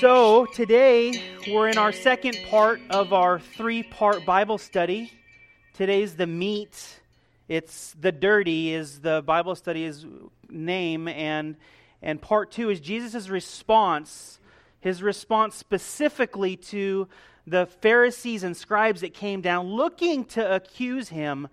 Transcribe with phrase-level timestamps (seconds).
[0.00, 5.12] So, today we're in our second part of our three part Bible study.
[5.72, 7.00] Today's the meat.
[7.48, 10.06] It's the dirty, is the Bible study's
[10.48, 11.08] name.
[11.08, 11.56] And,
[12.00, 14.38] and part two is Jesus' response,
[14.78, 17.08] his response specifically to
[17.44, 21.48] the Pharisees and scribes that came down looking to accuse him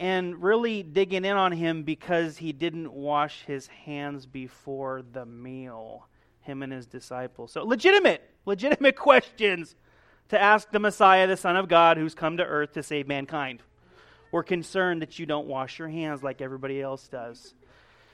[0.00, 6.08] and really digging in on him because he didn't wash his hands before the meal
[6.44, 7.52] him and his disciples.
[7.52, 9.74] So, legitimate, legitimate questions
[10.28, 13.62] to ask the Messiah, the Son of God, who's come to earth to save mankind.
[14.32, 17.54] We're concerned that you don't wash your hands like everybody else does.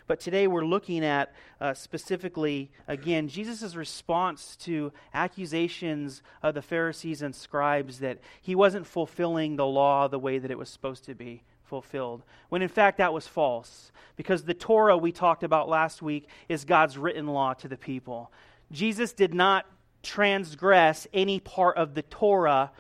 [0.07, 7.23] But today we're looking at uh, specifically, again, Jesus' response to accusations of the Pharisees
[7.23, 11.15] and scribes that he wasn't fulfilling the law the way that it was supposed to
[11.15, 12.23] be fulfilled.
[12.48, 13.92] When in fact that was false.
[14.16, 18.30] Because the Torah we talked about last week is God's written law to the people.
[18.71, 19.65] Jesus did not
[20.02, 22.71] transgress any part of the Torah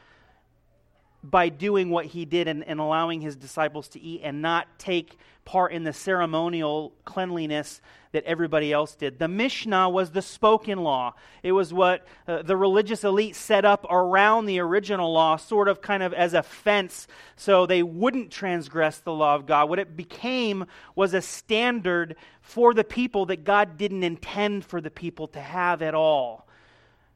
[1.22, 5.18] by doing what he did and, and, allowing his disciples to eat and not take
[5.50, 7.80] part in the ceremonial cleanliness
[8.12, 9.18] that everybody else did.
[9.18, 11.14] The Mishnah was the spoken law.
[11.42, 15.82] It was what uh, the religious elite set up around the original law, sort of
[15.82, 19.68] kind of as a fence so they wouldn't transgress the law of God.
[19.68, 24.88] What it became was a standard for the people that God didn't intend for the
[24.88, 26.46] people to have at all.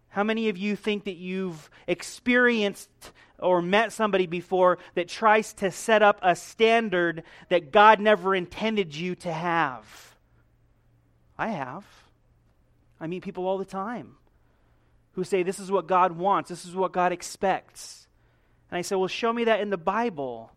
[0.09, 5.71] How many of you think that you've experienced or met somebody before that tries to
[5.71, 10.15] set up a standard that God never intended you to have.
[11.37, 11.85] I have.
[13.01, 14.17] I meet people all the time
[15.13, 18.07] who say, This is what God wants, this is what God expects.
[18.71, 20.53] And I say, Well, show me that in the Bible.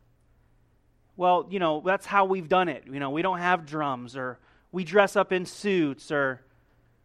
[1.16, 2.84] Well, you know, that's how we've done it.
[2.86, 4.38] You know, we don't have drums, or
[4.72, 6.42] we dress up in suits, or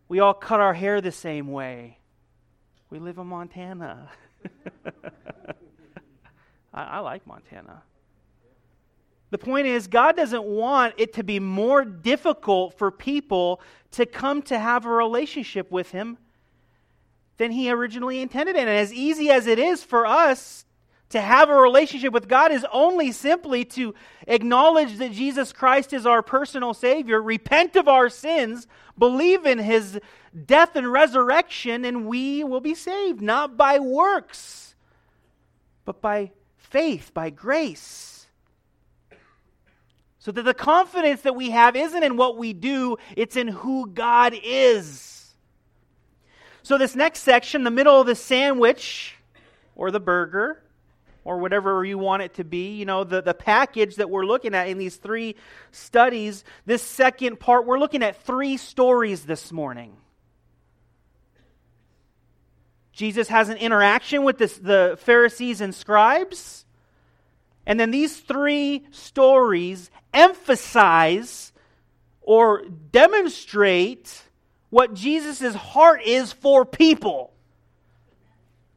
[0.07, 1.99] we all cut our hair the same way.
[2.91, 4.11] We live in Montana.
[6.73, 7.83] I, I like Montana.
[9.31, 13.63] The point is, God doesn't want it to be more difficult for people
[13.93, 16.19] to come to have a relationship with Him
[17.39, 18.57] than He originally intended.
[18.57, 20.67] And as easy as it is for us
[21.09, 23.95] to have a relationship with God, is only simply to
[24.27, 28.67] acknowledge that Jesus Christ is our personal Savior, repent of our sins,
[28.99, 30.01] believe in His
[30.47, 34.75] death and resurrection, and we will be saved, not by works,
[35.85, 36.33] but by
[36.73, 38.27] faith, by grace.
[40.19, 43.89] So that the confidence that we have isn't in what we do, it's in who
[43.89, 45.35] God is.
[46.65, 49.17] So, this next section, the middle of the sandwich
[49.75, 50.63] or the burger,
[51.25, 54.55] or whatever you want it to be, you know, the, the package that we're looking
[54.55, 55.37] at in these three
[55.71, 59.97] studies, this second part, we're looking at three stories this morning.
[62.93, 66.62] Jesus has an interaction with this, the Pharisees and scribes.
[67.67, 71.53] And then these three stories emphasize
[72.21, 74.23] or demonstrate
[74.71, 77.33] what Jesus' heart is for people.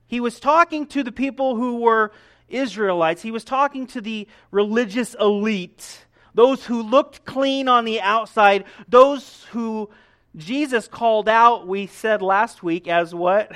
[0.07, 2.11] He was talking to the people who were
[2.47, 8.65] Israelites, he was talking to the religious elite, those who looked clean on the outside,
[8.87, 9.89] those who
[10.35, 13.51] Jesus called out, we said last week, as what?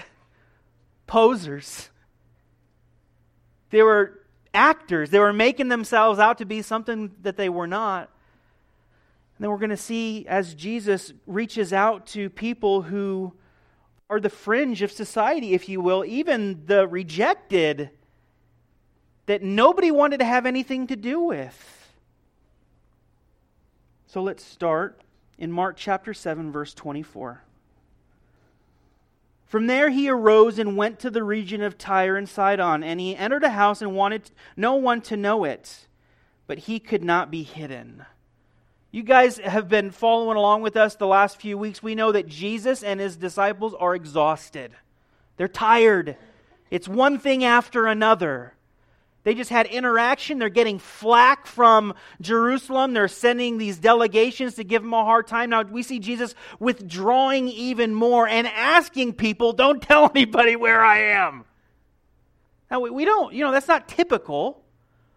[1.07, 1.89] Posers.
[3.69, 4.18] They were
[4.53, 5.09] actors.
[5.09, 8.09] They were making themselves out to be something that they were not.
[9.37, 13.33] And then we're going to see as Jesus reaches out to people who
[14.09, 17.91] are the fringe of society, if you will, even the rejected,
[19.27, 21.91] that nobody wanted to have anything to do with.
[24.07, 25.01] So let's start
[25.37, 27.43] in Mark chapter 7, verse 24.
[29.49, 33.15] From there he arose and went to the region of Tyre and Sidon, and he
[33.15, 35.87] entered a house and wanted no one to know it,
[36.45, 38.05] but he could not be hidden.
[38.91, 41.81] You guys have been following along with us the last few weeks.
[41.81, 44.71] We know that Jesus and his disciples are exhausted.
[45.37, 46.15] They're tired.
[46.69, 48.53] It's one thing after another.
[49.23, 50.39] They just had interaction.
[50.39, 52.93] They're getting flack from Jerusalem.
[52.93, 55.49] They're sending these delegations to give them a hard time.
[55.49, 61.11] Now we see Jesus withdrawing even more and asking people, don't tell anybody where I
[61.11, 61.43] am.
[62.71, 64.63] Now we don't, you know, that's not typical.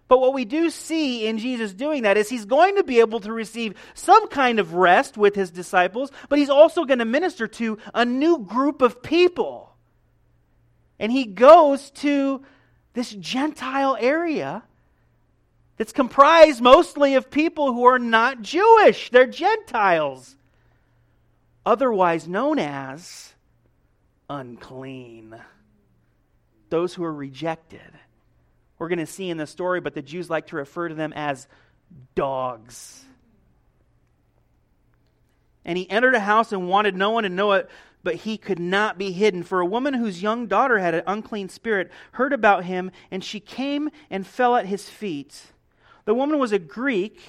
[0.09, 3.21] But what we do see in Jesus doing that is he's going to be able
[3.21, 7.47] to receive some kind of rest with his disciples, but he's also going to minister
[7.47, 9.75] to a new group of people.
[10.99, 12.43] And he goes to
[12.95, 14.63] this Gentile area
[15.77, 19.11] that's comprised mostly of people who are not Jewish.
[19.11, 20.37] They're Gentiles,
[21.65, 23.33] otherwise known as
[24.29, 25.37] unclean.
[26.69, 27.81] Those who are rejected.
[28.79, 31.13] We're going to see in the story, but the Jews like to refer to them
[31.15, 31.47] as
[32.15, 33.05] dogs.
[35.65, 37.71] And he entered a house and wanted no one to know it,
[38.03, 39.43] but he could not be hidden.
[39.43, 43.41] For a woman whose young daughter had an unclean spirit heard about him, and she
[43.41, 45.53] came and fell at his feet.
[46.05, 47.21] The woman was a Greek,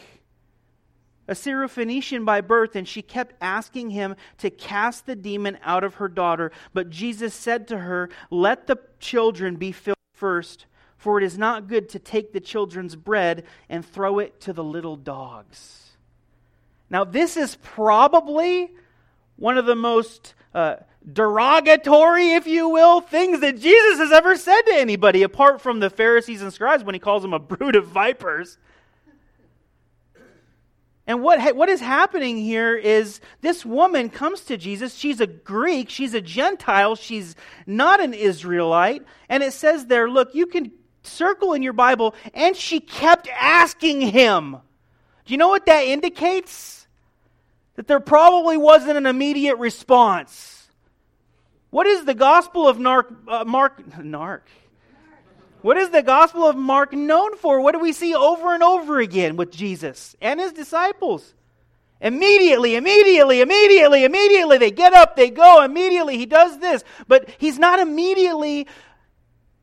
[1.28, 5.96] a Syrophoenician by birth, and she kept asking him to cast the demon out of
[5.96, 6.52] her daughter.
[6.74, 10.66] But Jesus said to her, Let the children be filled first,
[10.98, 14.64] for it is not good to take the children's bread and throw it to the
[14.64, 15.92] little dogs.
[16.90, 18.72] Now, this is probably
[19.36, 20.76] one of the most uh,
[21.12, 25.90] derogatory, if you will, things that Jesus has ever said to anybody, apart from the
[25.90, 28.58] Pharisees and scribes when he calls them a brood of vipers.
[31.06, 34.96] And what, ha- what is happening here is this woman comes to Jesus.
[34.96, 37.36] She's a Greek, she's a Gentile, she's
[37.68, 39.04] not an Israelite.
[39.28, 40.72] And it says there, look, you can
[41.04, 44.58] circle in your Bible, and she kept asking him.
[45.26, 46.83] Do you know what that indicates?
[47.76, 50.68] That there probably wasn't an immediate response.
[51.70, 53.82] What is the Gospel of Narc, uh, Mark?
[53.98, 54.42] Narc.
[55.64, 57.62] What is the Gospel of Mark known for?
[57.62, 61.34] What do we see over and over again with Jesus and his disciples?
[62.02, 64.58] Immediately, immediately, immediately, immediately.
[64.58, 66.18] They get up, they go, immediately.
[66.18, 66.84] He does this.
[67.08, 68.68] But he's not immediately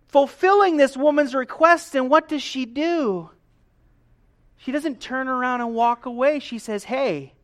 [0.08, 1.94] fulfilling this woman's request.
[1.94, 3.30] And what does she do?
[4.56, 6.38] She doesn't turn around and walk away.
[6.38, 7.34] She says, Hey,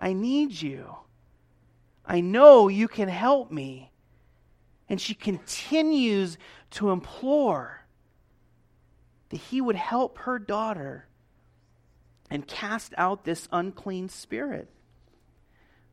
[0.00, 0.96] I need you.
[2.04, 3.92] I know you can help me.
[4.88, 6.38] And she continues
[6.70, 7.84] to implore
[9.28, 11.06] that he would help her daughter
[12.30, 14.68] and cast out this unclean spirit.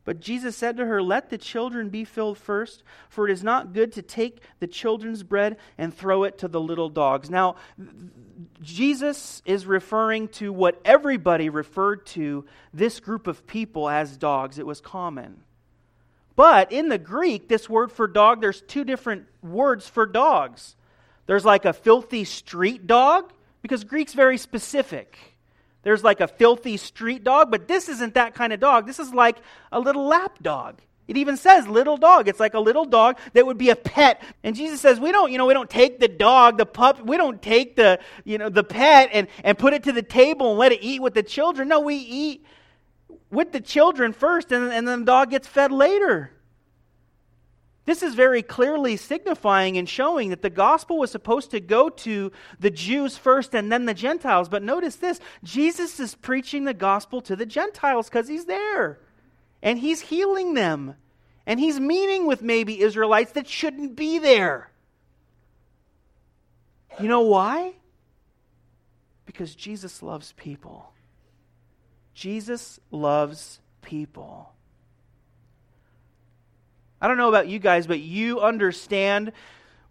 [0.06, 3.74] But Jesus said to her, Let the children be filled first, for it is not
[3.74, 7.30] good to take the children's bread and throw it to the little dogs.
[7.30, 7.56] Now,
[8.62, 14.60] Jesus is referring to what everybody referred to this group of people as dogs.
[14.60, 15.42] It was common.
[16.36, 20.76] But in the Greek, this word for dog, there's two different words for dogs.
[21.26, 25.18] There's like a filthy street dog, because Greek's very specific.
[25.86, 28.88] There's like a filthy street dog, but this isn't that kind of dog.
[28.88, 29.38] This is like
[29.72, 30.82] a little lap dog.
[31.08, 32.28] It even says little dog.
[32.28, 34.24] It's like a little dog that would be a pet.
[34.44, 37.18] And Jesus says, we don't, you know, we don't take the dog, the pup, we
[37.18, 40.60] don't take the, you know, the pet and, and put it to the table and
[40.60, 41.68] let it eat with the children.
[41.68, 42.44] No, we eat
[43.30, 46.32] with the children first and, and then the dog gets fed later.
[47.86, 52.32] This is very clearly signifying and showing that the gospel was supposed to go to
[52.60, 54.50] the Jews first and then the Gentiles.
[54.50, 59.00] But notice this Jesus is preaching the gospel to the Gentiles because he's there
[59.62, 60.96] and he's healing them.
[61.48, 64.72] And he's meeting with maybe Israelites that shouldn't be there.
[67.00, 67.74] You know why?
[69.28, 70.92] Because Jesus loves people.
[72.16, 74.54] Jesus loves people.
[77.06, 79.32] I don't know about you guys, but you understand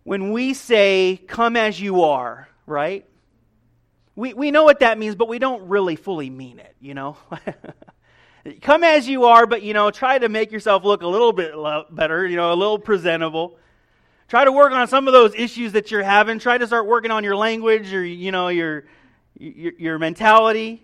[0.03, 3.07] when we say, come as you are, right?
[4.17, 7.17] We, we know what that means, but we don't really fully mean it, you know?
[8.63, 11.55] come as you are, but, you know, try to make yourself look a little bit
[11.93, 13.59] better, you know, a little presentable.
[14.27, 16.41] Try to work on some of those issues that you're having.
[16.41, 18.87] Try to start working on your language or, you know, your,
[19.39, 20.83] your, your mentality.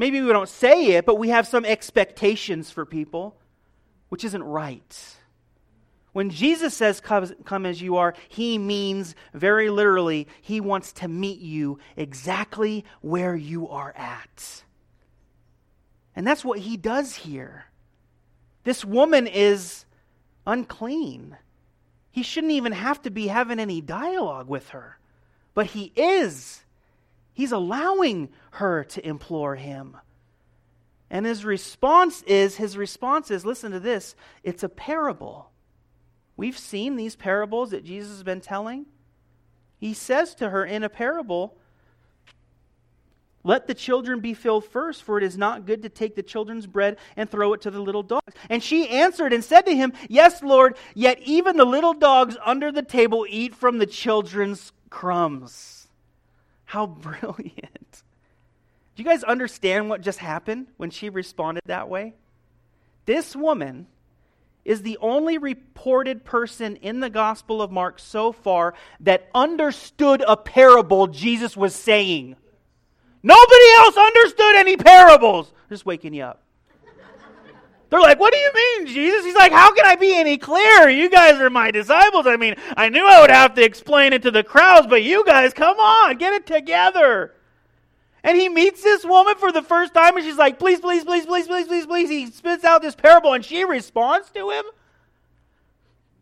[0.00, 3.36] Maybe we don't say it, but we have some expectations for people,
[4.08, 5.16] which isn't right.
[6.12, 11.40] When Jesus says, Come as you are, he means very literally, he wants to meet
[11.40, 14.64] you exactly where you are at.
[16.16, 17.66] And that's what he does here.
[18.64, 19.84] This woman is
[20.46, 21.36] unclean.
[22.10, 24.98] He shouldn't even have to be having any dialogue with her,
[25.52, 26.62] but he is.
[27.32, 29.96] He's allowing her to implore him.
[31.10, 35.50] And his response is his response is listen to this, it's a parable.
[36.36, 38.86] We've seen these parables that Jesus has been telling.
[39.78, 41.56] He says to her in a parable,
[43.42, 46.66] let the children be filled first, for it is not good to take the children's
[46.66, 48.34] bread and throw it to the little dogs.
[48.50, 52.70] And she answered and said to him, Yes, Lord, yet even the little dogs under
[52.70, 55.79] the table eat from the children's crumbs.
[56.70, 58.02] How brilliant.
[58.94, 62.14] Do you guys understand what just happened when she responded that way?
[63.06, 63.88] This woman
[64.64, 70.36] is the only reported person in the Gospel of Mark so far that understood a
[70.36, 72.36] parable Jesus was saying.
[73.20, 75.52] Nobody else understood any parables.
[75.68, 76.40] Just waking you up.
[77.90, 79.24] They're like, What do you mean, Jesus?
[79.24, 80.88] He's like, How can I be any clearer?
[80.88, 82.26] You guys are my disciples.
[82.26, 85.24] I mean, I knew I would have to explain it to the crowds, but you
[85.26, 87.34] guys, come on, get it together.
[88.22, 91.26] And he meets this woman for the first time, and she's like, Please, please, please,
[91.26, 92.08] please, please, please, please.
[92.08, 94.64] He spits out this parable, and she responds to him.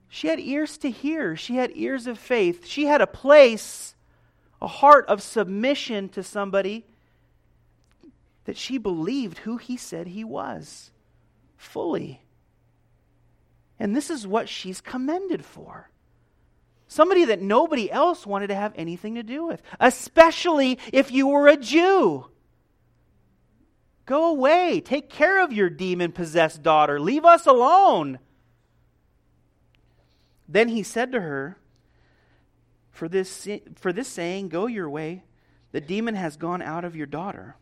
[0.09, 3.95] She had ears to hear, she had ears of faith, she had a place,
[4.63, 6.87] a heart of submission to somebody
[8.47, 10.91] that she believed who he said he was
[11.59, 12.23] fully.
[13.79, 15.91] And this is what she's commended for.
[16.87, 21.47] Somebody that nobody else wanted to have anything to do with, especially if you were
[21.47, 22.27] a Jew.
[24.07, 24.81] Go away.
[24.83, 26.99] Take care of your demon possessed daughter.
[26.99, 28.19] Leave us alone.
[30.49, 31.59] Then he said to her,
[32.91, 33.47] for this,
[33.77, 35.25] for this saying, Go your way,
[35.73, 37.57] the demon has gone out of your daughter.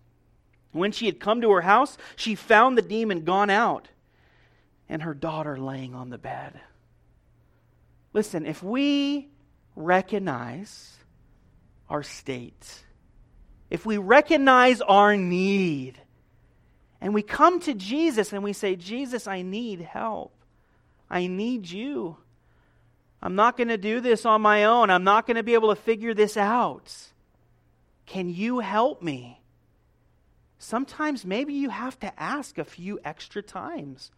[0.77, 3.89] When she had come to her house, she found the demon gone out
[4.89, 6.61] and her daughter laying on the bed.
[8.13, 9.29] Listen, if we
[9.75, 10.97] recognize
[11.89, 12.85] our state,
[13.71, 16.01] if we recognize our need,
[17.01, 20.33] and we come to Jesus and we say, Jesus, I need help.
[21.11, 22.17] I need you.
[23.23, 24.91] I'm not going to do this on my own.
[24.91, 26.93] I'm not going to be able to figure this out.
[28.07, 29.41] Can you help me?
[30.59, 34.11] Sometimes maybe you have to ask a few extra times.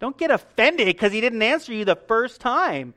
[0.00, 2.94] Don't get offended because he didn't answer you the first time.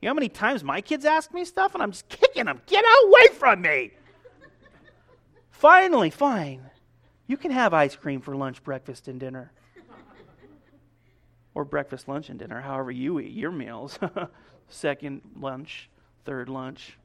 [0.00, 2.60] You know how many times my kids ask me stuff and I'm just kicking them?
[2.66, 3.92] Get away from me!
[5.50, 6.62] Finally, fine.
[7.26, 9.52] You can have ice cream for lunch, breakfast, and dinner.
[11.54, 13.98] or breakfast, lunch, and dinner, however you eat your meals.
[14.68, 15.90] Second lunch,
[16.24, 16.96] third lunch.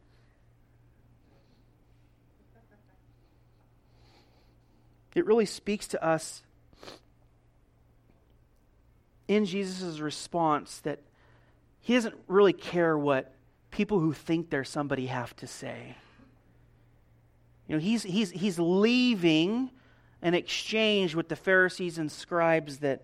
[5.15, 6.43] It really speaks to us
[9.27, 10.99] in Jesus' response that
[11.79, 13.33] he doesn't really care what
[13.71, 15.95] people who think they're somebody have to say.
[17.67, 19.71] You know, he's, he's, he's leaving
[20.21, 23.03] an exchange with the Pharisees and scribes that,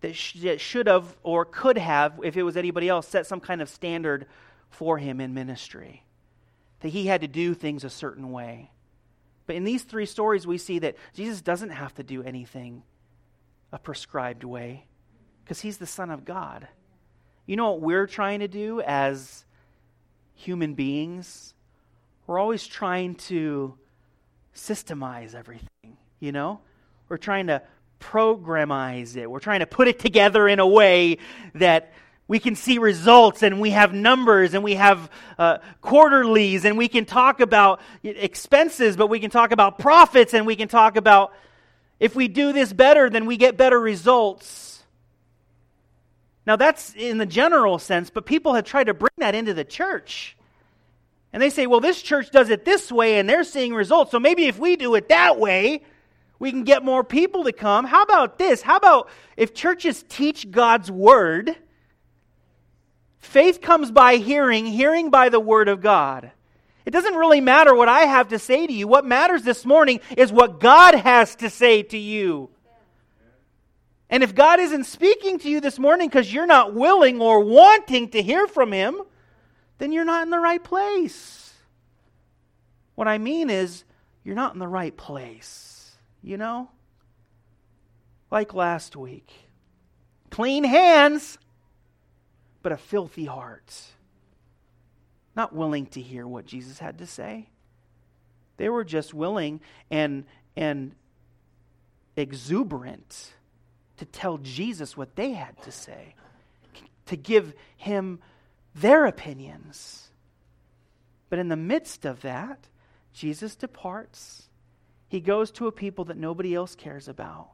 [0.00, 3.40] that, sh- that should have or could have, if it was anybody else, set some
[3.40, 4.26] kind of standard
[4.70, 6.04] for him in ministry.
[6.80, 8.70] That he had to do things a certain way.
[9.46, 12.82] But in these three stories, we see that Jesus doesn't have to do anything
[13.72, 14.86] a prescribed way
[15.44, 16.68] because he's the Son of God.
[17.46, 19.44] You know what we're trying to do as
[20.34, 21.54] human beings?
[22.26, 23.74] We're always trying to
[24.54, 26.60] systemize everything, you know?
[27.08, 27.62] We're trying to
[28.00, 29.30] programize it.
[29.30, 31.18] We're trying to put it together in a way
[31.54, 31.92] that
[32.32, 36.88] we can see results and we have numbers and we have uh, quarterlies and we
[36.88, 41.34] can talk about expenses, but we can talk about profits and we can talk about
[42.00, 44.82] if we do this better, then we get better results.
[46.46, 49.62] Now, that's in the general sense, but people have tried to bring that into the
[49.62, 50.34] church.
[51.34, 54.10] And they say, well, this church does it this way and they're seeing results.
[54.10, 55.82] So maybe if we do it that way,
[56.38, 57.84] we can get more people to come.
[57.84, 58.62] How about this?
[58.62, 61.58] How about if churches teach God's word?
[63.22, 66.32] Faith comes by hearing, hearing by the Word of God.
[66.84, 68.88] It doesn't really matter what I have to say to you.
[68.88, 72.50] What matters this morning is what God has to say to you.
[74.10, 78.10] And if God isn't speaking to you this morning because you're not willing or wanting
[78.10, 79.00] to hear from Him,
[79.78, 81.54] then you're not in the right place.
[82.96, 83.84] What I mean is,
[84.24, 85.92] you're not in the right place.
[86.22, 86.70] You know?
[88.32, 89.32] Like last week.
[90.30, 91.38] Clean hands
[92.62, 93.74] but a filthy heart,
[95.34, 97.48] not willing to hear what Jesus had to say.
[98.56, 100.24] They were just willing and,
[100.56, 100.94] and
[102.16, 103.32] exuberant
[103.96, 106.14] to tell Jesus what they had to say,
[107.06, 108.20] to give him
[108.74, 110.10] their opinions.
[111.28, 112.68] But in the midst of that,
[113.12, 114.48] Jesus departs.
[115.08, 117.50] He goes to a people that nobody else cares about.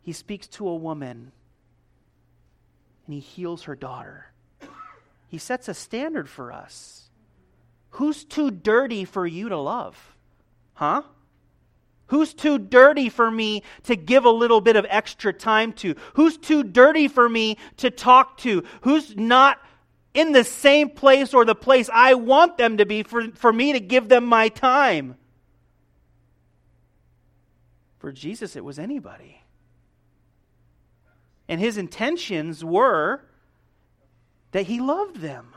[0.00, 1.32] He speaks to a woman
[3.06, 4.26] and he heals her daughter.
[5.28, 7.08] He sets a standard for us.
[7.90, 10.16] Who's too dirty for you to love?
[10.74, 11.02] Huh?
[12.06, 15.94] Who's too dirty for me to give a little bit of extra time to?
[16.14, 18.64] Who's too dirty for me to talk to?
[18.80, 19.58] Who's not
[20.12, 23.74] in the same place or the place I want them to be for, for me
[23.74, 25.16] to give them my time?
[27.98, 29.39] For Jesus, it was anybody.
[31.50, 33.22] And his intentions were
[34.52, 35.52] that he loved them.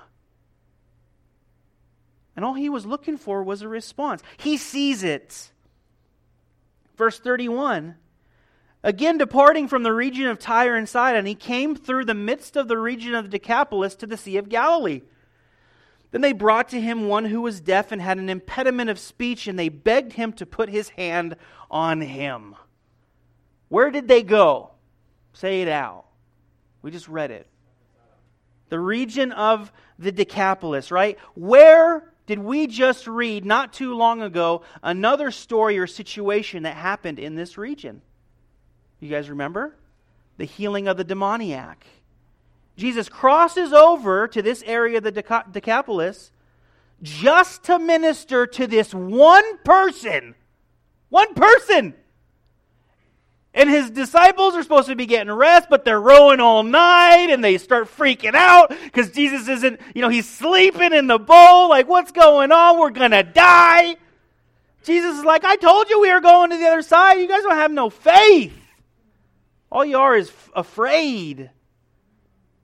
[2.36, 4.24] And all he was looking for was a response.
[4.38, 5.52] He sees it.
[6.98, 7.96] Verse 31
[8.82, 12.68] Again, departing from the region of Tyre and Sidon, he came through the midst of
[12.68, 15.04] the region of Decapolis to the Sea of Galilee.
[16.10, 19.46] Then they brought to him one who was deaf and had an impediment of speech,
[19.48, 21.36] and they begged him to put his hand
[21.70, 22.56] on him.
[23.70, 24.73] Where did they go?
[25.34, 26.06] Say it out.
[26.82, 27.48] We just read it.
[28.70, 31.18] The region of the Decapolis, right?
[31.36, 37.20] Where did we just read not too long ago another story or situation that happened
[37.20, 38.02] in this region?
[39.00, 39.76] You guys remember?
[40.38, 41.86] The healing of the demoniac.
[42.78, 45.12] Jesus crosses over to this area of the
[45.52, 46.32] Decapolis
[47.02, 50.36] just to minister to this one person.
[51.10, 51.94] One person.
[53.56, 57.44] And his disciples are supposed to be getting rest, but they're rowing all night and
[57.44, 61.68] they start freaking out because Jesus isn't, you know, he's sleeping in the boat.
[61.68, 62.80] Like, what's going on?
[62.80, 63.96] We're going to die.
[64.84, 67.20] Jesus is like, I told you we were going to the other side.
[67.20, 68.58] You guys don't have no faith.
[69.72, 71.50] All you are is f- afraid.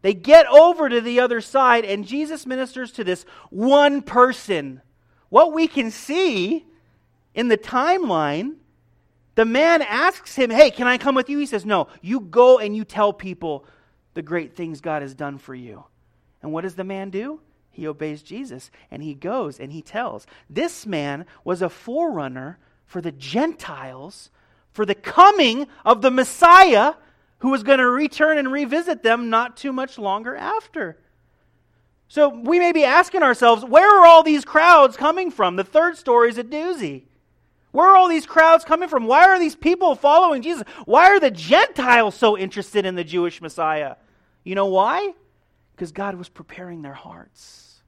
[0.01, 4.81] They get over to the other side, and Jesus ministers to this one person.
[5.29, 6.65] What we can see
[7.33, 8.55] in the timeline,
[9.39, 11.39] the man asks him, Hey, can I come with you?
[11.39, 13.63] He says, No, you go and you tell people
[14.13, 15.85] the great things God has done for you.
[16.41, 17.39] And what does the man do?
[17.71, 20.27] He obeys Jesus and he goes and he tells.
[20.49, 24.29] This man was a forerunner for the Gentiles
[24.73, 26.95] for the coming of the Messiah
[27.37, 30.97] who was going to return and revisit them not too much longer after.
[32.09, 35.55] So we may be asking ourselves, where are all these crowds coming from?
[35.55, 37.03] The third story is a doozy.
[37.71, 39.05] Where are all these crowds coming from?
[39.05, 40.63] Why are these people following Jesus?
[40.85, 43.95] Why are the Gentiles so interested in the Jewish Messiah?
[44.43, 45.13] You know why?
[45.75, 47.81] Because God was preparing their hearts.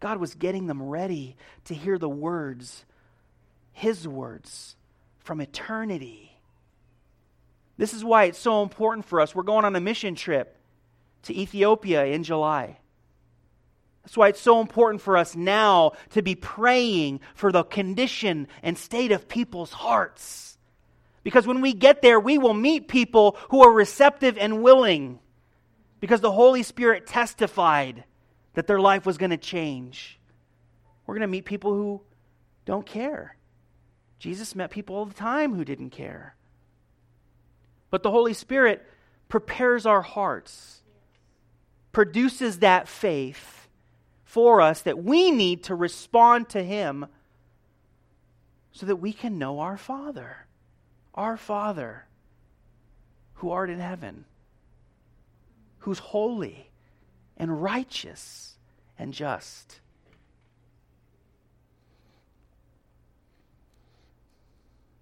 [0.00, 1.36] God was getting them ready
[1.66, 2.84] to hear the words,
[3.72, 4.74] His words,
[5.20, 6.32] from eternity.
[7.76, 9.34] This is why it's so important for us.
[9.34, 10.56] We're going on a mission trip
[11.24, 12.78] to Ethiopia in July.
[14.02, 18.76] That's why it's so important for us now to be praying for the condition and
[18.76, 20.58] state of people's hearts.
[21.22, 25.20] Because when we get there, we will meet people who are receptive and willing.
[26.00, 28.04] Because the Holy Spirit testified
[28.54, 30.18] that their life was going to change.
[31.06, 32.02] We're going to meet people who
[32.64, 33.36] don't care.
[34.18, 36.34] Jesus met people all the time who didn't care.
[37.90, 38.84] But the Holy Spirit
[39.28, 40.82] prepares our hearts,
[41.92, 43.61] produces that faith
[44.32, 47.04] for us that we need to respond to Him
[48.72, 50.46] so that we can know our Father.
[51.14, 52.06] Our Father
[53.34, 54.24] who art in heaven,
[55.80, 56.70] who's holy
[57.36, 58.56] and righteous
[58.98, 59.81] and just.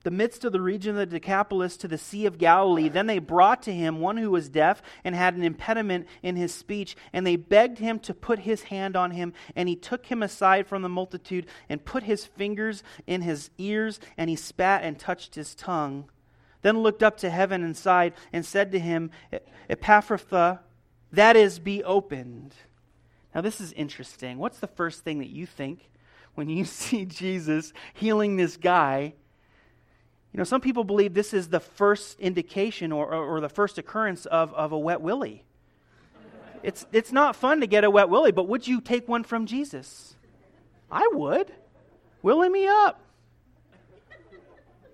[0.02, 2.88] The midst of the region of the Decapolis to the Sea of Galilee.
[2.88, 6.54] Then they brought to him one who was deaf and had an impediment in his
[6.54, 9.32] speech, and they begged him to put his hand on him.
[9.54, 14.00] And he took him aside from the multitude and put his fingers in his ears,
[14.16, 16.08] and he spat and touched his tongue.
[16.62, 19.10] Then looked up to heaven and sighed and said to him,
[19.68, 20.60] Ephphatha,
[21.12, 22.54] that is, be opened.
[23.34, 24.38] Now, this is interesting.
[24.38, 25.90] What's the first thing that you think
[26.34, 29.14] when you see Jesus healing this guy?
[30.32, 33.78] You know, some people believe this is the first indication or, or, or, the first
[33.78, 35.44] occurrence of, of a wet willy.
[36.62, 39.46] It's, it's not fun to get a wet willy, but would you take one from
[39.46, 40.14] Jesus?
[40.90, 41.52] I would.
[42.22, 43.00] Willy me up.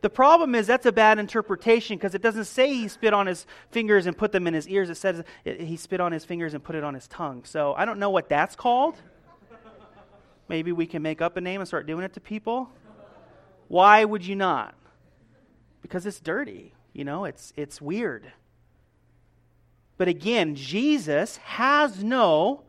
[0.01, 3.45] The problem is that's a bad interpretation because it doesn't say he spit on his
[3.71, 4.89] fingers and put them in his ears.
[4.89, 7.43] It says he spit on his fingers and put it on his tongue.
[7.45, 8.97] So I don't know what that's called.
[10.49, 12.71] Maybe we can make up a name and start doing it to people.
[13.69, 14.75] Why would you not?
[15.87, 16.75] Because it's dirty.
[16.93, 18.33] You know, it's, it's weird.
[19.97, 22.63] But again, Jesus has no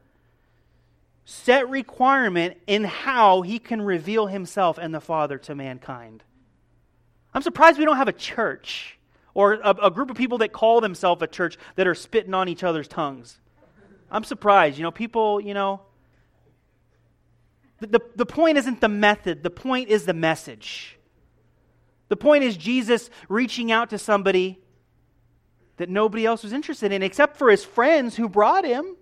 [1.26, 6.24] set requirement in how he can reveal himself and the Father to mankind.
[7.34, 9.00] I'm surprised we don't have a church
[9.34, 12.48] or a, a, group of people that call themselves a church that are spitting on
[12.48, 13.40] each other's tongues.
[14.12, 14.78] I'm surprised.
[14.78, 15.82] You know, people, you know.
[17.80, 20.97] The, the, the point isn't the method, the point is the message.
[22.10, 24.60] The point is Jesus reaching out to somebody
[25.78, 28.96] that nobody else was interested in except for his friends who brought him.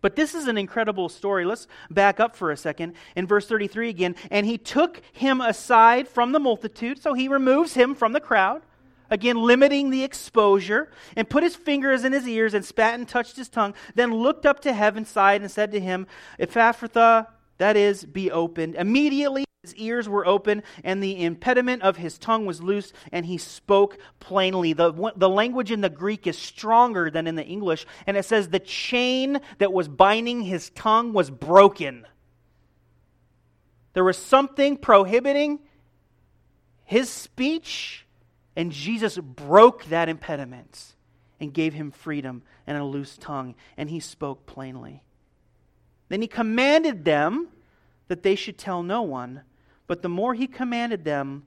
[0.00, 1.46] But this is an incredible story.
[1.46, 2.94] Let's back up for a second.
[3.16, 7.72] In verse 33 again, and he took him aside from the multitude, so he removes
[7.72, 8.62] him from the crowd,
[9.08, 13.36] again limiting the exposure, and put his fingers in his ears and spat and touched
[13.36, 16.06] his tongue, then looked up to heaven, sighed, and said to him,
[16.38, 18.74] Ephphatha, that is, be opened.
[18.74, 23.38] Immediately his ears were open and the impediment of his tongue was loose and he
[23.38, 24.74] spoke plainly.
[24.74, 28.48] The, the language in the greek is stronger than in the english and it says
[28.48, 32.06] the chain that was binding his tongue was broken.
[33.94, 35.60] There was something prohibiting
[36.84, 38.06] his speech
[38.54, 40.94] and jesus broke that impediment
[41.40, 45.02] and gave him freedom and a loose tongue and he spoke plainly.
[46.10, 47.48] Then he commanded them
[48.08, 49.42] that they should tell no one
[49.86, 51.44] but the more he commanded them,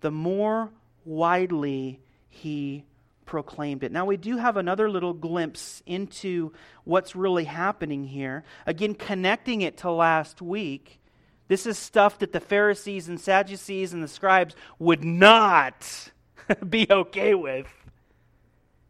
[0.00, 0.70] the more
[1.04, 2.84] widely he
[3.24, 3.92] proclaimed it.
[3.92, 6.52] Now, we do have another little glimpse into
[6.84, 8.44] what's really happening here.
[8.66, 11.00] Again, connecting it to last week.
[11.48, 16.10] This is stuff that the Pharisees and Sadducees and the scribes would not
[16.68, 17.66] be okay with.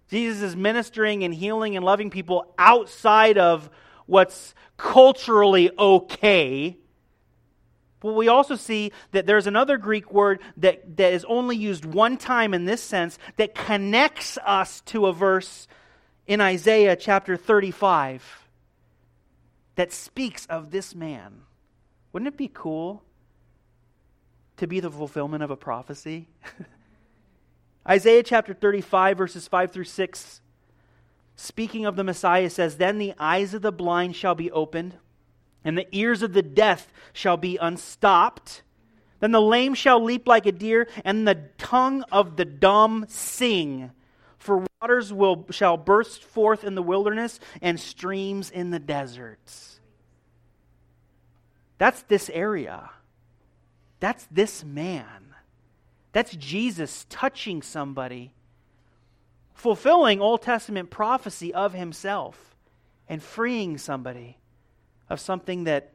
[0.09, 3.69] Jesus is ministering and healing and loving people outside of
[4.07, 6.77] what's culturally okay
[8.07, 12.17] but we also see that there's another Greek word that, that is only used one
[12.17, 15.67] time in this sense that connects us to a verse
[16.27, 18.49] in Isaiah chapter 35
[19.75, 21.43] that speaks of this man.
[22.13, 23.03] Wouldn't it be cool
[24.59, 26.29] to be the fulfillment of a prophecy?
[27.89, 30.41] Isaiah chapter 35, verses 5 through 6,
[31.35, 34.95] speaking of the Messiah, says, Then the eyes of the blind shall be opened
[35.67, 38.63] and the ears of the deaf shall be unstopped.
[39.19, 43.91] Then the lame shall leap like a deer, and the tongue of the dumb sing.
[44.39, 49.81] For waters will, shall burst forth in the wilderness, and streams in the deserts.
[51.79, 52.91] That's this area.
[53.99, 55.35] That's this man.
[56.13, 58.35] That's Jesus touching somebody,
[59.53, 62.55] fulfilling Old Testament prophecy of himself,
[63.09, 64.39] and freeing somebody
[65.09, 65.93] of something that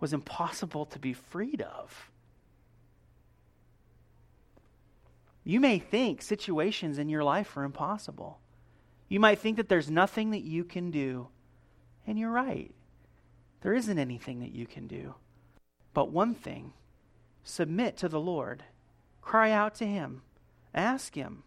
[0.00, 2.10] was impossible to be freed of.
[5.44, 8.38] You may think situations in your life are impossible.
[9.08, 11.28] You might think that there's nothing that you can do.
[12.06, 12.72] And you're right.
[13.62, 15.14] There isn't anything that you can do.
[15.94, 16.72] But one thing
[17.44, 18.62] submit to the Lord,
[19.20, 20.22] cry out to Him,
[20.74, 21.42] ask Him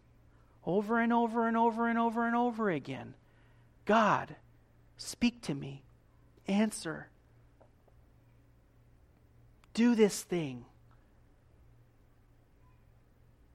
[0.65, 3.13] over and over and over and over and over again
[3.85, 4.35] God,
[4.97, 5.84] speak to me
[6.47, 7.07] answer.
[9.73, 10.65] Do this thing.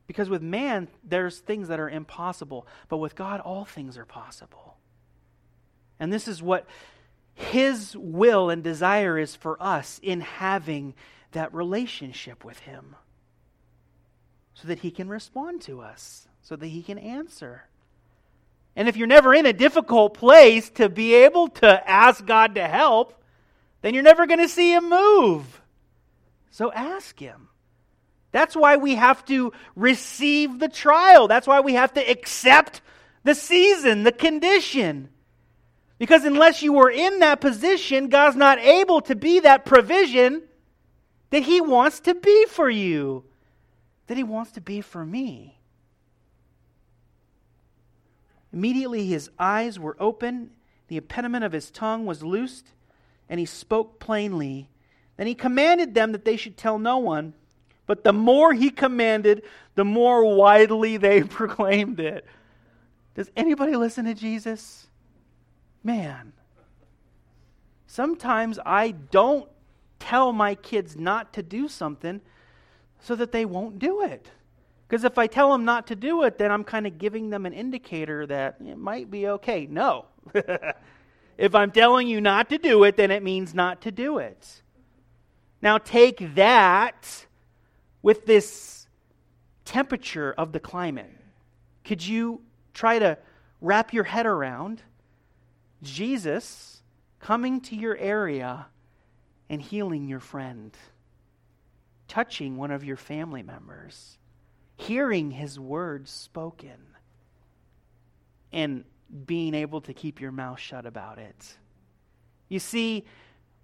[0.06, 4.76] Because with man, there's things that are impossible, but with God, all things are possible.
[6.00, 6.66] And this is what
[7.34, 10.94] His will and desire is for us in having
[11.32, 12.96] that relationship with Him.
[14.54, 17.69] So that He can respond to us, so that He can answer.
[18.76, 22.66] And if you're never in a difficult place to be able to ask God to
[22.66, 23.14] help,
[23.82, 25.60] then you're never going to see Him move.
[26.50, 27.48] So ask Him.
[28.32, 31.26] That's why we have to receive the trial.
[31.26, 32.80] That's why we have to accept
[33.24, 35.08] the season, the condition.
[35.98, 40.42] Because unless you were in that position, God's not able to be that provision
[41.30, 43.24] that He wants to be for you,
[44.06, 45.59] that He wants to be for me.
[48.52, 50.50] Immediately his eyes were open,
[50.88, 52.72] the impediment of his tongue was loosed,
[53.28, 54.68] and he spoke plainly.
[55.16, 57.34] Then he commanded them that they should tell no one.
[57.86, 59.42] But the more he commanded,
[59.74, 62.24] the more widely they proclaimed it.
[63.14, 64.88] Does anybody listen to Jesus?
[65.82, 66.32] Man.
[67.86, 69.48] Sometimes I don't
[69.98, 72.20] tell my kids not to do something
[73.00, 74.30] so that they won't do it.
[74.90, 77.46] Because if I tell them not to do it, then I'm kind of giving them
[77.46, 79.68] an indicator that it might be okay.
[79.70, 80.06] No.
[81.38, 84.62] if I'm telling you not to do it, then it means not to do it.
[85.62, 87.24] Now take that
[88.02, 88.88] with this
[89.64, 91.16] temperature of the climate.
[91.84, 92.40] Could you
[92.74, 93.16] try to
[93.60, 94.82] wrap your head around
[95.84, 96.82] Jesus
[97.20, 98.66] coming to your area
[99.48, 100.76] and healing your friend,
[102.08, 104.16] touching one of your family members?
[104.80, 106.78] Hearing his words spoken
[108.50, 108.84] and
[109.26, 111.56] being able to keep your mouth shut about it.
[112.48, 113.04] You see,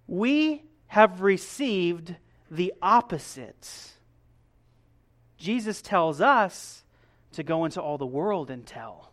[0.05, 2.15] we have received
[2.51, 3.93] the opposite.
[5.37, 6.83] Jesus tells us
[7.33, 9.11] to go into all the world and tell,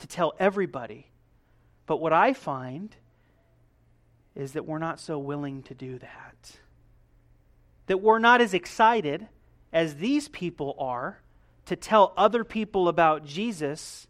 [0.00, 1.10] to tell everybody.
[1.86, 2.94] But what I find
[4.36, 6.58] is that we're not so willing to do that.
[7.86, 9.26] That we're not as excited
[9.72, 11.22] as these people are
[11.68, 14.06] to tell other people about Jesus,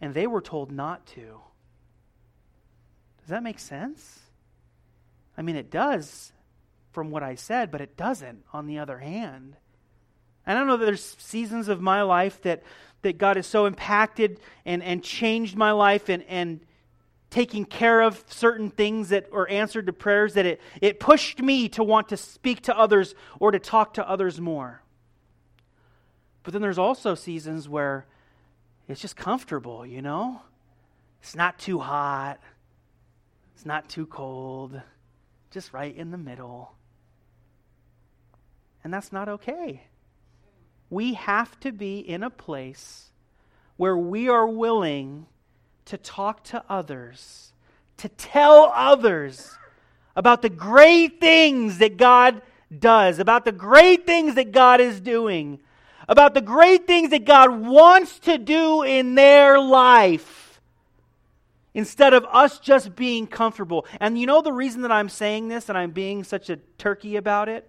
[0.00, 1.40] and they were told not to.
[3.20, 4.20] Does that make sense?
[5.38, 6.32] I mean, it does
[6.92, 9.56] from what I said, but it doesn't on the other hand.
[10.46, 12.62] And I don't know that there's seasons of my life that,
[13.00, 16.60] that God has so impacted and, and changed my life and, and
[17.30, 21.70] taking care of certain things that or answered to prayers that it, it pushed me
[21.70, 24.83] to want to speak to others or to talk to others more.
[26.44, 28.06] But then there's also seasons where
[28.86, 30.42] it's just comfortable, you know?
[31.22, 32.38] It's not too hot.
[33.54, 34.80] It's not too cold.
[35.50, 36.74] Just right in the middle.
[38.84, 39.84] And that's not okay.
[40.90, 43.10] We have to be in a place
[43.78, 45.26] where we are willing
[45.86, 47.52] to talk to others,
[47.96, 49.56] to tell others
[50.14, 52.42] about the great things that God
[52.78, 55.60] does, about the great things that God is doing,
[56.08, 60.60] about the great things that God wants to do in their life
[61.74, 63.86] instead of us just being comfortable.
[64.00, 67.16] And you know the reason that I'm saying this and I'm being such a turkey
[67.16, 67.68] about it?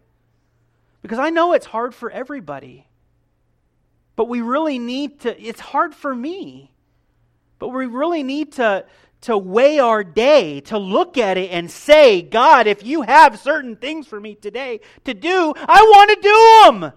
[1.02, 2.88] Because I know it's hard for everybody.
[4.16, 6.72] But we really need to, it's hard for me.
[7.60, 8.86] But we really need to,
[9.22, 13.76] to weigh our day, to look at it and say, God, if you have certain
[13.76, 16.94] things for me today to do, I want to do them.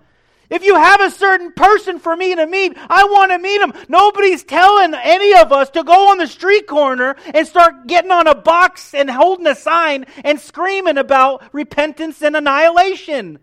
[0.51, 3.75] If you have a certain person for me to meet, I want to meet him.
[3.89, 8.27] Nobody's telling any of us to go on the street corner and start getting on
[8.27, 13.39] a box and holding a sign and screaming about repentance and annihilation.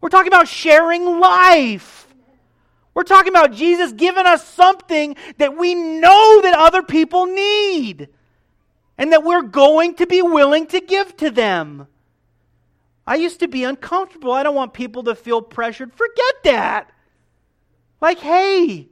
[0.00, 2.08] We're talking about sharing life.
[2.94, 8.08] We're talking about Jesus giving us something that we know that other people need
[8.98, 11.86] and that we're going to be willing to give to them.
[13.06, 14.32] I used to be uncomfortable.
[14.32, 15.92] I don't want people to feel pressured.
[15.92, 16.90] Forget that.
[18.00, 18.88] Like, hey,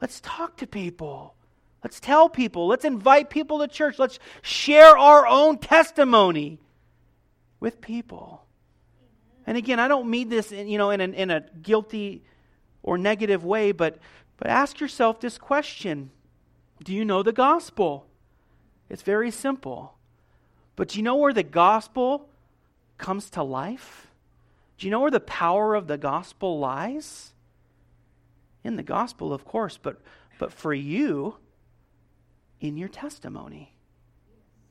[0.00, 1.34] let's talk to people.
[1.84, 2.66] Let's tell people.
[2.66, 3.98] Let's invite people to church.
[3.98, 6.60] Let's share our own testimony
[7.58, 8.44] with people.
[9.46, 12.22] And again, I don't mean this in, you know, in, an, in a guilty
[12.82, 13.98] or negative way, but,
[14.36, 16.10] but ask yourself this question
[16.82, 18.06] Do you know the gospel?
[18.88, 19.94] It's very simple.
[20.76, 22.29] But do you know where the gospel
[23.00, 24.06] comes to life?
[24.78, 27.32] Do you know where the power of the gospel lies?
[28.62, 30.00] In the gospel, of course, but,
[30.38, 31.36] but for you,
[32.60, 33.74] in your testimony.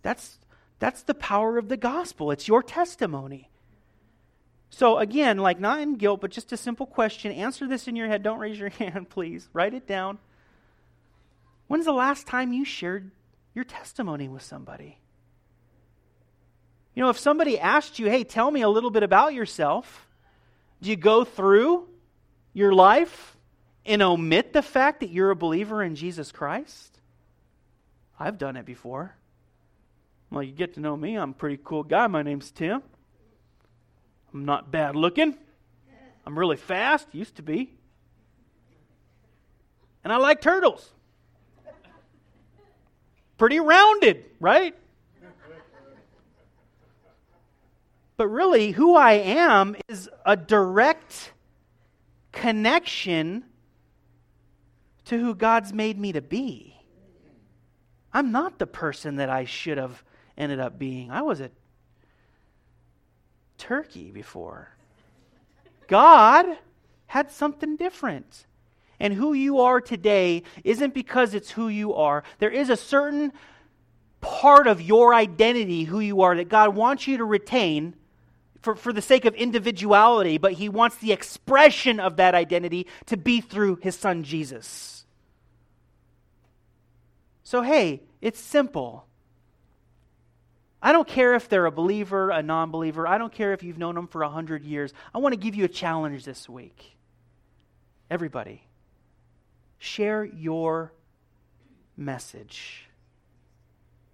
[0.03, 0.37] That's,
[0.77, 2.31] that's the power of the gospel.
[2.31, 3.49] It's your testimony.
[4.69, 7.31] So, again, like not in guilt, but just a simple question.
[7.31, 8.23] Answer this in your head.
[8.23, 9.49] Don't raise your hand, please.
[9.51, 10.19] Write it down.
[11.67, 13.11] When's the last time you shared
[13.53, 14.99] your testimony with somebody?
[16.95, 20.07] You know, if somebody asked you, hey, tell me a little bit about yourself,
[20.81, 21.87] do you go through
[22.53, 23.37] your life
[23.85, 26.99] and omit the fact that you're a believer in Jesus Christ?
[28.19, 29.15] I've done it before.
[30.29, 31.15] Well, you get to know me.
[31.15, 32.07] I'm a pretty cool guy.
[32.07, 32.83] My name's Tim.
[34.33, 35.37] I'm not bad looking.
[36.25, 37.71] I'm really fast, used to be.
[40.03, 40.87] And I like turtles.
[43.37, 44.75] Pretty rounded, right?
[48.19, 51.31] But really, who I am is a direct
[52.33, 53.45] connection
[55.05, 56.75] to who God's made me to be.
[58.11, 60.03] I'm not the person that I should have
[60.37, 61.09] ended up being.
[61.11, 61.49] I was a
[63.57, 64.67] turkey before.
[65.87, 66.45] God
[67.07, 68.47] had something different.
[68.99, 72.25] And who you are today isn't because it's who you are.
[72.39, 73.31] There is a certain
[74.19, 77.95] part of your identity, who you are, that God wants you to retain
[78.61, 83.17] for, for the sake of individuality, but He wants the expression of that identity to
[83.17, 85.05] be through His Son Jesus.
[87.43, 89.05] So, hey, it's simple.
[90.81, 93.07] I don't care if they're a believer, a non believer.
[93.07, 94.93] I don't care if you've known them for a hundred years.
[95.13, 96.95] I want to give you a challenge this week.
[98.09, 98.63] Everybody,
[99.77, 100.93] share your
[101.97, 102.87] message.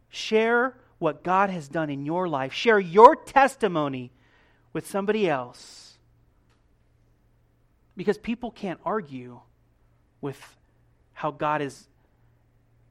[0.09, 2.53] Share what God has done in your life.
[2.53, 4.11] Share your testimony
[4.75, 5.93] with somebody else.
[7.95, 9.39] Because people can't argue
[10.19, 10.37] with
[11.13, 11.87] how God has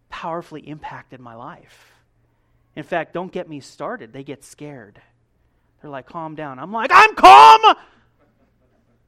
[0.09, 1.93] powerfully impacted my life.
[2.75, 4.15] In fact, don't get me started.
[4.15, 4.99] They get scared.
[5.83, 6.59] They're like, calm down.
[6.59, 7.61] I'm like, I'm calm.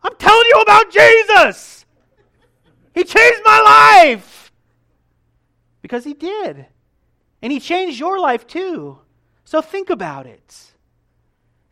[0.03, 1.87] I'm telling you about Jesus.
[2.95, 4.53] He changed my life.
[5.81, 6.67] Because he did.
[7.41, 8.99] And he changed your life too.
[9.47, 10.73] So think about it.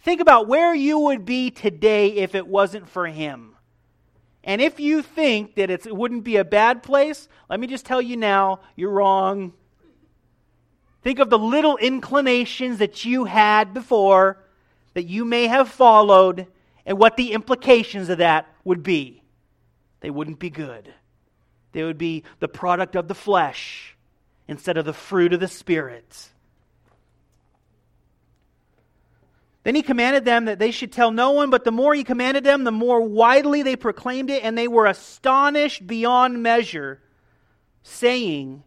[0.04, 3.56] Think about where you would be today if it wasn't for him.
[4.44, 8.02] And if you think that it wouldn't be a bad place, let me just tell
[8.02, 9.54] you now, you're wrong.
[11.02, 14.44] Think of the little inclinations that you had before.
[14.94, 16.46] that you may have followed
[16.86, 19.22] and what the implications of that would be.
[20.00, 20.92] They wouldn't be good.
[21.72, 23.96] They would be the product of the flesh
[24.46, 26.28] instead of the fruit of the Spirit.
[29.64, 32.44] Then he commanded them that they should tell no one, but the more he commanded
[32.44, 37.00] them, the more widely they proclaimed it, and they were astonished beyond measure,
[37.82, 38.62] saying,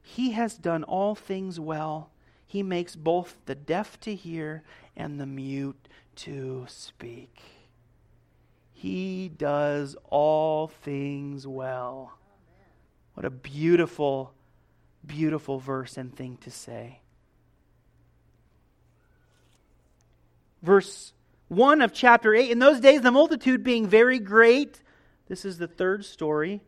[0.00, 2.10] He has done all things well.
[2.46, 4.62] He makes both the deaf to hear
[4.96, 7.40] and the mute to speak.
[8.72, 12.18] He does all things well.
[13.14, 14.34] What a beautiful,
[15.04, 17.01] beautiful verse and thing to say.
[20.62, 21.12] Verse
[21.48, 24.80] 1 of chapter 8 In those days, the multitude being very great,
[25.28, 26.62] this is the third story.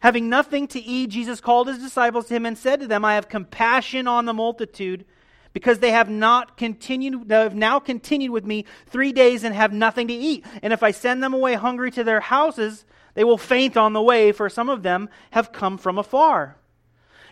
[0.00, 3.14] Having nothing to eat, Jesus called his disciples to him and said to them, I
[3.14, 5.04] have compassion on the multitude
[5.52, 9.72] because they have not continued they have now continued with me 3 days and have
[9.72, 10.44] nothing to eat.
[10.62, 14.02] And if I send them away hungry to their houses, they will faint on the
[14.02, 16.56] way, for some of them have come from afar.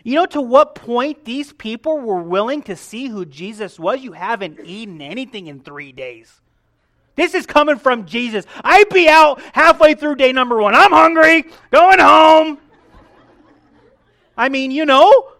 [0.03, 4.01] You know to what point these people were willing to see who Jesus was?
[4.01, 6.41] You haven't eaten anything in three days.
[7.15, 8.45] This is coming from Jesus.
[8.63, 10.73] I'd be out halfway through day number one.
[10.73, 12.59] I'm hungry, going home.
[14.37, 15.31] I mean, you know.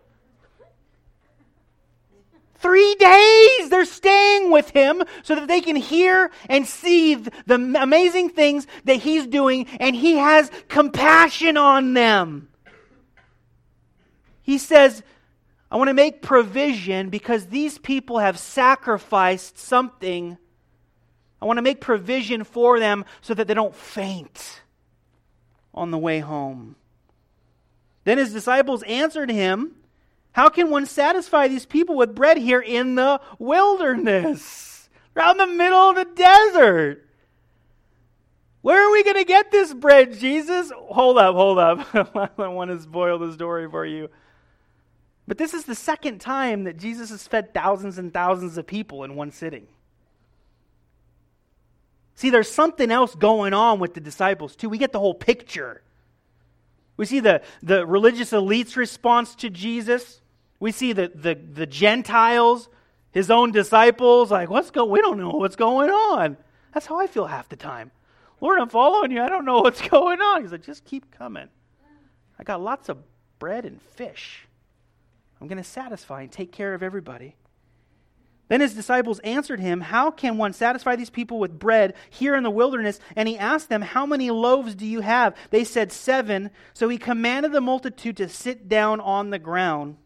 [2.55, 8.31] Three days they're staying with him so that they can hear and see the amazing
[8.31, 12.49] things that he's doing, and he has compassion on them.
[14.49, 15.03] He says,
[15.69, 20.39] I want to make provision because these people have sacrificed something.
[21.39, 24.63] I want to make provision for them so that they don't faint
[25.71, 26.77] on the way home.
[28.05, 29.75] Then his disciples answered him,
[30.31, 34.89] How can one satisfy these people with bread here in the wilderness?
[35.15, 37.05] Around the middle of the desert.
[38.61, 40.71] Where are we going to get this bread, Jesus?
[40.75, 42.31] Hold up, hold up.
[42.39, 44.09] I want to spoil the story for you.
[45.29, 49.03] But this is the second time that Jesus has fed thousands and thousands of people
[49.03, 49.67] in one sitting.
[52.15, 54.69] See, there's something else going on with the disciples, too.
[54.69, 55.83] We get the whole picture.
[56.97, 60.19] We see the, the religious elite's response to Jesus.
[60.59, 62.67] We see the, the, the Gentiles,
[63.11, 66.37] his own disciples, like, what's going we don't know what's going on.
[66.73, 67.91] That's how I feel half the time.
[68.41, 69.21] Lord, I'm following you.
[69.21, 70.41] I don't know what's going on.
[70.41, 71.49] He's like, just keep coming.
[72.39, 72.97] I got lots of
[73.37, 74.47] bread and fish.
[75.41, 77.35] I'm going to satisfy and take care of everybody.
[78.49, 82.43] Then his disciples answered him, How can one satisfy these people with bread here in
[82.43, 82.99] the wilderness?
[83.15, 85.35] And he asked them, How many loaves do you have?
[85.51, 86.49] They said, Seven.
[86.73, 89.97] So he commanded the multitude to sit down on the ground.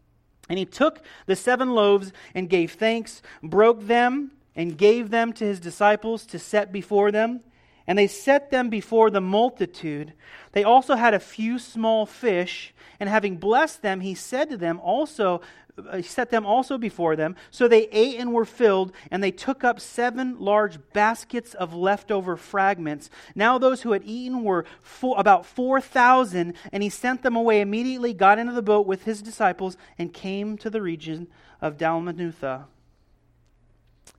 [0.48, 5.44] And he took the seven loaves and gave thanks, broke them, and gave them to
[5.44, 7.40] his disciples to set before them.
[7.86, 10.14] And they set them before the multitude.
[10.52, 14.80] They also had a few small fish and having blessed them, he said to them
[14.80, 15.40] also,
[15.76, 17.36] uh, he set them also before them.
[17.50, 22.36] So they ate and were filled, and they took up seven large baskets of leftover
[22.36, 23.10] fragments.
[23.34, 28.14] Now those who had eaten were four, about 4,000, and he sent them away immediately,
[28.14, 31.26] got into the boat with his disciples, and came to the region
[31.60, 32.64] of Dalmanutha.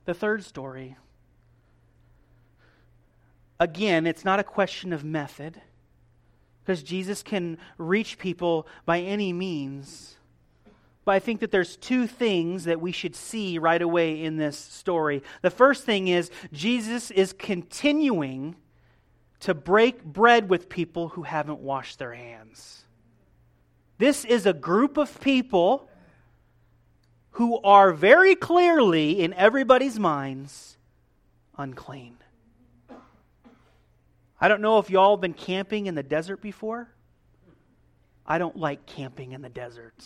[0.04, 0.96] The third story.
[3.58, 5.60] Again, it's not a question of method
[6.62, 10.16] because Jesus can reach people by any means.
[11.04, 14.58] But I think that there's two things that we should see right away in this
[14.58, 15.22] story.
[15.42, 18.56] The first thing is Jesus is continuing
[19.40, 22.84] to break bread with people who haven't washed their hands.
[23.98, 25.88] This is a group of people
[27.32, 30.76] who are very clearly, in everybody's minds,
[31.56, 32.16] unclean.
[34.40, 36.88] I don't know if y'all have been camping in the desert before.
[38.26, 40.04] I don't like camping in the desert.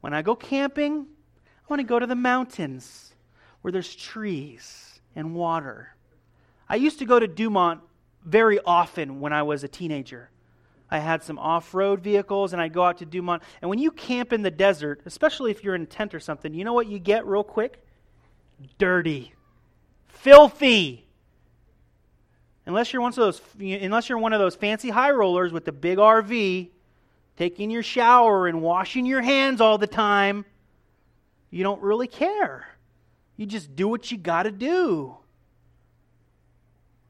[0.00, 1.06] When I go camping,
[1.38, 3.14] I want to go to the mountains
[3.62, 5.96] where there's trees and water.
[6.68, 7.80] I used to go to Dumont
[8.24, 10.30] very often when I was a teenager.
[10.88, 13.42] I had some off road vehicles and I'd go out to Dumont.
[13.60, 16.54] And when you camp in the desert, especially if you're in a tent or something,
[16.54, 17.84] you know what you get real quick?
[18.78, 19.32] Dirty,
[20.06, 21.05] filthy.
[22.66, 25.72] Unless you're one of those, unless you're one of those fancy high rollers with the
[25.72, 26.68] big RV,
[27.36, 30.44] taking your shower and washing your hands all the time,
[31.50, 32.66] you don't really care.
[33.36, 35.16] You just do what you got to do.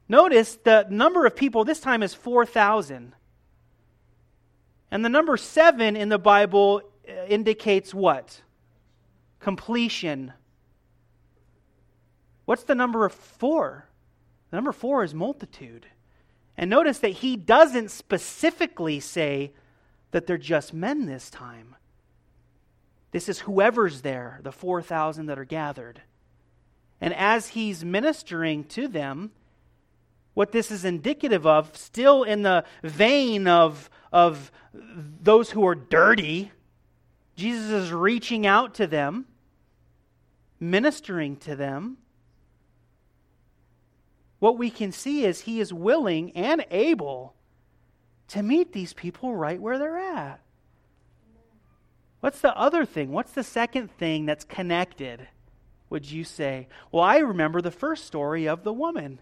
[0.07, 3.13] Notice the number of people this time is 4,000.
[4.91, 8.41] And the number 7 in the Bible uh, indicates what?
[9.39, 10.33] Completion.
[12.45, 13.86] What's the number of four?
[14.51, 15.87] Number four is multitude.
[16.57, 19.51] And notice that he doesn't specifically say
[20.11, 21.75] that they're just men this time.
[23.11, 26.01] This is whoever's there, the 4,000 that are gathered.
[26.99, 29.31] And as he's ministering to them,
[30.33, 36.51] what this is indicative of, still in the vein of, of those who are dirty,
[37.35, 39.25] Jesus is reaching out to them,
[40.59, 41.97] ministering to them.
[44.39, 47.33] What we can see is he is willing and able
[48.29, 50.41] to meet these people right where they're at.
[52.19, 53.11] What's the other thing?
[53.11, 55.27] What's the second thing that's connected,
[55.89, 56.67] would you say?
[56.91, 59.19] Well, I remember the first story of the woman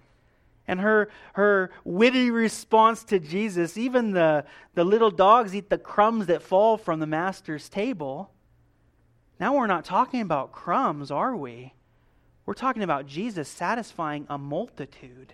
[0.68, 3.78] and her, her witty response to Jesus.
[3.78, 8.32] Even the, the little dogs eat the crumbs that fall from the master's table.
[9.39, 11.74] Now we're not talking about crumbs, are we?
[12.46, 15.34] We're talking about Jesus satisfying a multitude.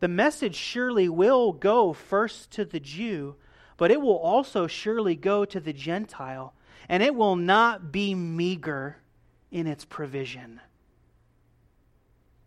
[0.00, 3.36] The message surely will go first to the Jew,
[3.76, 6.54] but it will also surely go to the Gentile,
[6.88, 8.98] and it will not be meager
[9.50, 10.60] in its provision.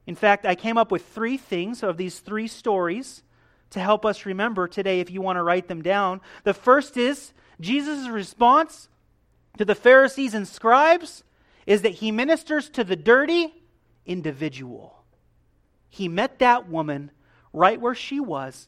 [0.06, 3.24] In fact, I came up with three things of these three stories
[3.72, 6.22] to help us remember today if you want to write them down.
[6.43, 8.88] The first is Jesus' response
[9.58, 11.24] to the Pharisees and scribes
[11.70, 13.53] is that he ministers to the dirty
[14.03, 15.03] individual.
[15.88, 17.11] He met that woman
[17.53, 18.67] right where she was,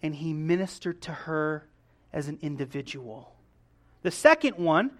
[0.00, 1.68] and he ministered to her
[2.12, 3.34] as an individual.
[4.02, 4.92] The second one,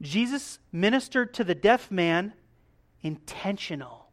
[0.00, 2.32] Jesus ministered to the deaf man
[3.02, 4.06] intentional.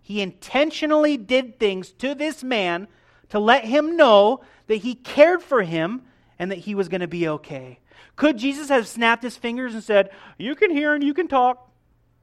[0.00, 2.86] He intentionally did things to this man
[3.30, 6.02] to let him know that he cared for him
[6.38, 7.80] and that he was going to be okay.
[8.16, 11.70] Could Jesus have snapped his fingers and said, You can hear and you can talk?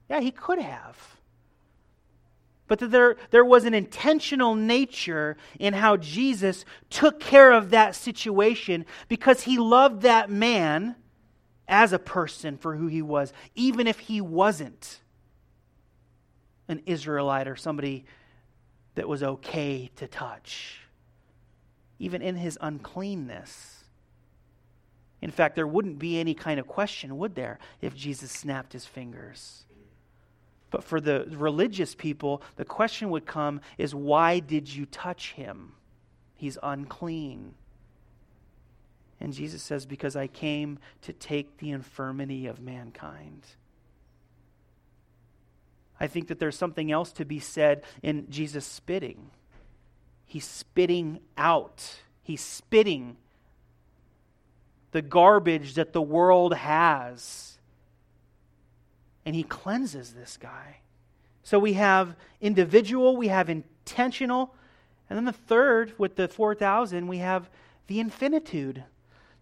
[0.08, 0.96] Yeah, he could have.
[2.68, 7.94] But that there, there was an intentional nature in how Jesus took care of that
[7.94, 10.96] situation because he loved that man
[11.68, 15.00] as a person for who he was, even if he wasn't
[16.68, 18.04] an Israelite or somebody
[18.94, 20.80] that was okay to touch,
[21.98, 23.81] even in his uncleanness.
[25.22, 28.84] In fact, there wouldn't be any kind of question, would there, if Jesus snapped his
[28.84, 29.64] fingers?
[30.70, 35.74] But for the religious people, the question would come is why did you touch him?
[36.34, 37.54] He's unclean.
[39.20, 43.46] And Jesus says, Because I came to take the infirmity of mankind.
[46.00, 49.30] I think that there's something else to be said in Jesus spitting.
[50.26, 53.18] He's spitting out, he's spitting
[54.92, 57.58] the garbage that the world has.
[59.26, 60.78] And he cleanses this guy.
[61.42, 64.54] So we have individual, we have intentional,
[65.10, 67.50] and then the third, with the 4,000, we have
[67.86, 68.84] the infinitude.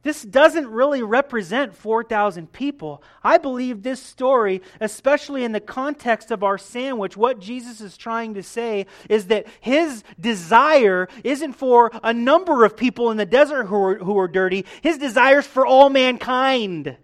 [0.02, 3.02] This doesn't really represent 4,000 people.
[3.22, 8.34] I believe this story, especially in the context of our sandwich, what Jesus is trying
[8.34, 13.66] to say is that his desire isn't for a number of people in the desert
[13.66, 16.96] who are, who are dirty, his desire is for all mankind.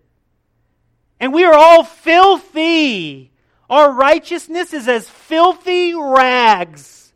[1.20, 3.30] And we are all filthy.
[3.68, 7.12] Our righteousness is as filthy rags.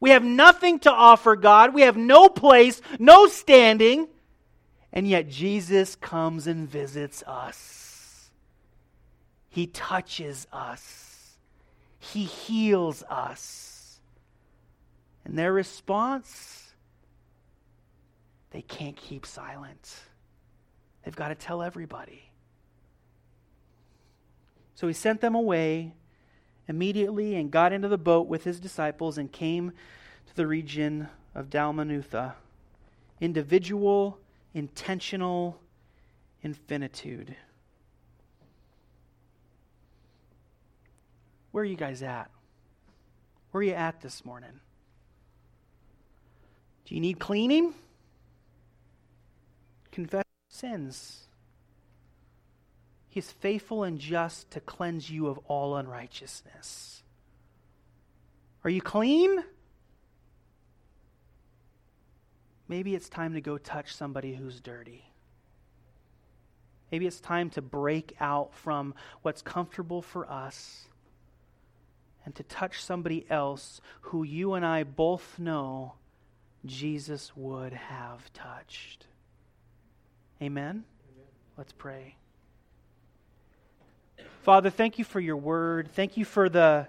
[0.00, 1.74] We have nothing to offer God.
[1.74, 4.08] We have no place, no standing.
[4.92, 8.30] And yet Jesus comes and visits us.
[9.48, 11.36] He touches us.
[11.98, 14.00] He heals us.
[15.24, 16.74] And their response,
[18.50, 19.94] they can't keep silent.
[21.04, 22.30] They've got to tell everybody.
[24.74, 25.94] So he sent them away
[26.68, 29.72] immediately and got into the boat with his disciples and came
[30.26, 32.34] to the region of Dalmanutha.
[33.20, 34.18] Individual
[34.56, 35.60] intentional
[36.42, 37.36] infinitude.
[41.52, 42.30] Where are you guys at?
[43.50, 44.60] Where are you at this morning?
[46.86, 47.74] Do you need cleaning?
[49.92, 51.24] Confess sins.
[53.10, 57.02] He's faithful and just to cleanse you of all unrighteousness.
[58.64, 59.44] Are you clean?
[62.68, 65.04] Maybe it's time to go touch somebody who's dirty.
[66.90, 70.86] Maybe it's time to break out from what's comfortable for us
[72.24, 75.94] and to touch somebody else who you and I both know
[76.64, 79.06] Jesus would have touched.
[80.42, 80.84] Amen?
[81.14, 81.26] Amen.
[81.56, 82.16] Let's pray.
[84.42, 85.88] Father, thank you for your word.
[85.92, 86.86] Thank you for the,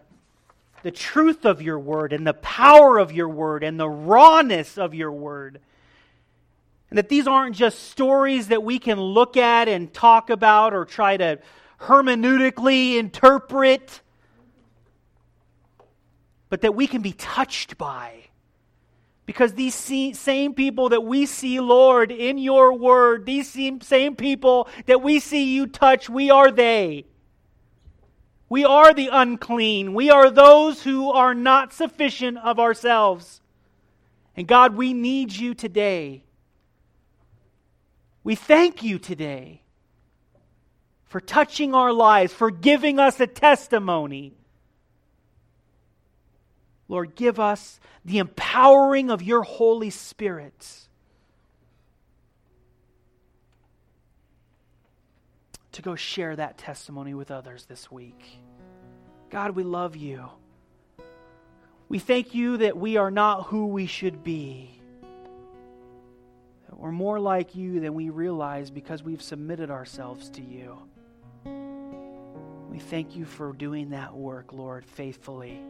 [0.84, 4.93] the truth of your word and the power of your word and the rawness of
[4.93, 5.59] your word.
[6.89, 10.86] And that these aren't just stories that we can look at and talk about or
[10.86, 11.39] try to
[11.82, 14.01] hermeneutically interpret,
[16.49, 18.23] but that we can be touched by.
[19.25, 25.01] Because these same people that we see, Lord, in your word, these same people that
[25.01, 27.05] we see you touch, we are they.
[28.49, 29.93] We are the unclean.
[29.93, 33.41] We are those who are not sufficient of ourselves.
[34.35, 36.23] And God, we need you today.
[38.23, 39.61] We thank you today
[41.05, 44.33] for touching our lives, for giving us a testimony.
[46.87, 50.86] Lord, give us the empowering of your Holy Spirit
[55.78, 58.39] to go share that testimony with others this week.
[59.30, 60.28] God, we love you.
[61.88, 64.82] We thank you that we are not who we should be.
[66.67, 70.80] That we're more like you than we realize because we've submitted ourselves to you.
[72.71, 75.61] We thank you for doing that work, Lord, faithfully.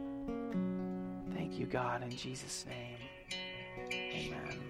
[1.34, 2.96] Thank you, God, in Jesus' name.
[3.92, 4.67] Amen.